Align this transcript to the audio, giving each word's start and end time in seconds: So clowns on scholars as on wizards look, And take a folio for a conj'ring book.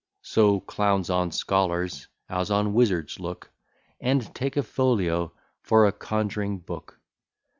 So 0.23 0.61
clowns 0.61 1.11
on 1.11 1.31
scholars 1.31 2.07
as 2.27 2.49
on 2.49 2.73
wizards 2.73 3.19
look, 3.19 3.51
And 3.99 4.33
take 4.33 4.57
a 4.57 4.63
folio 4.63 5.31
for 5.61 5.85
a 5.85 5.91
conj'ring 5.93 6.57
book. 6.57 6.99